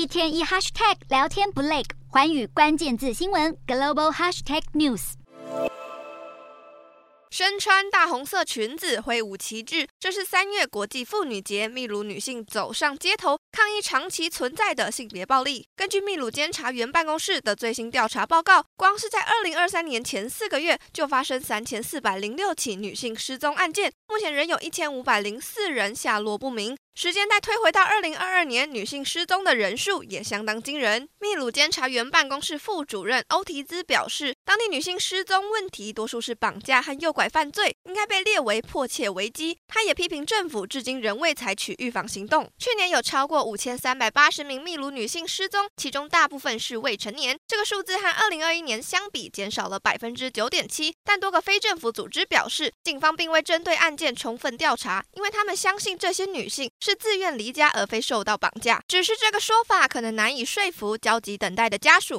[0.00, 5.12] 一天一 hashtag 聊天不累，寰宇关键字新闻 global hashtag news。
[7.30, 15.66] 身穿大红色裙子，挥舞旗帜，这是三月国际妇女节，秘鲁女性走上街头抗议长期存在的性别暴力。
[15.76, 26.74] 根据秘鲁监察员办公室的最新调查报告，光是在二零二三年前四个月，就发生三千四百零六起女性失踪案件，目前仍有一千五百零四人下落不明。
[26.92, 31.08] 时间再推回到二零二二年，女性失踪的人数也相当惊人。
[31.18, 39.56] 秘鲁监察员办公室副主任欧提兹表示，当地女性失踪问题多数是绑架和诱拐犯罪，应该被列为迫切危机。
[39.68, 42.50] 他也批评政府至今仍未采取预防行动。
[42.58, 47.38] 去年有超过五千三百八十名秘鲁女性失踪，其中大部分是未成年。
[47.46, 50.92] 这个数字和二零二一年相比减少了百分之九点七。
[51.04, 56.68] 但多个非政府组织表示，警方并未针对案件充分调查，因为他们相信这些女性。
[56.80, 58.82] 是自愿离家，而非受到绑架。
[58.88, 62.18] 只是这个说法可能难以说服焦急等待的家属。